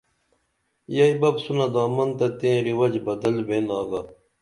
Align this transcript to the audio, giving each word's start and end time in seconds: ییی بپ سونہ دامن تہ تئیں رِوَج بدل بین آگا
ییی 0.95 1.13
بپ 1.21 1.35
سونہ 1.43 1.67
دامن 1.73 2.09
تہ 2.17 2.27
تئیں 2.39 2.59
رِوَج 2.65 2.93
بدل 3.05 3.35
بین 3.47 3.65
آگا 3.79 4.01